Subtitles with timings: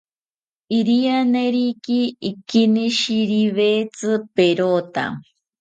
[0.77, 1.99] Irianeriki
[2.29, 5.03] ikeinishiriwetzi perota